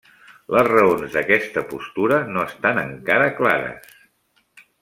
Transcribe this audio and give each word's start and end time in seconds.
Les 0.53 0.63
raons 0.67 1.13
d'aquesta 1.17 1.63
postura 1.75 2.19
no 2.33 2.43
estan 2.53 2.83
encara 2.87 3.31
clares. 3.43 3.97